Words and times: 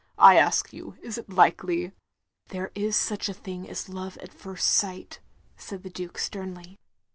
I 0.17 0.35
ask 0.35 0.73
you, 0.73 0.97
is 1.03 1.19
it 1.19 1.29
likely?" 1.29 1.91
"There 2.47 2.71
is 2.73 2.95
such 2.95 3.29
a 3.29 3.35
thing 3.35 3.69
as 3.69 3.87
love 3.87 4.17
at 4.17 4.33
first 4.33 4.65
sight," 4.65 5.19
said 5.57 5.83
the 5.83 5.91
Duke, 5.91 6.17
sternly. 6.17 6.79